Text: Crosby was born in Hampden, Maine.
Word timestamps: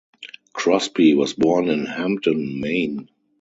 Crosby 0.53 1.13
was 1.13 1.33
born 1.35 1.69
in 1.69 1.85
Hampden, 1.85 2.59
Maine. 2.59 3.07